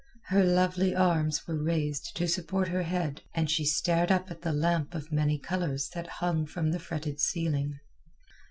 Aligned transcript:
Her 0.29 0.43
lovely 0.43 0.95
arms 0.95 1.45
were 1.45 1.61
raised 1.61 2.17
to 2.17 2.27
support 2.27 2.69
her 2.69 2.81
head, 2.81 3.21
and 3.35 3.51
she 3.51 3.63
stared 3.65 4.11
up 4.11 4.31
at 4.31 4.41
the 4.41 4.51
lamp 4.51 4.95
of 4.95 5.11
many 5.11 5.37
colours 5.37 5.89
that 5.89 6.07
hung 6.25 6.47
from 6.47 6.71
the 6.71 6.79
fretted 6.79 7.19
ceiling. 7.19 7.79